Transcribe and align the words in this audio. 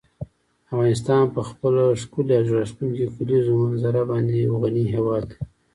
افغانستان 0.73 1.23
په 1.35 1.41
خپله 1.49 1.83
ښکلې 2.01 2.33
او 2.37 2.43
زړه 2.47 2.55
راښکونکې 2.61 3.13
کلیزو 3.15 3.53
منظره 3.63 4.01
باندې 4.11 4.33
یو 4.35 4.53
غني 4.63 4.85
هېواد 4.95 5.23
دی. 5.31 5.37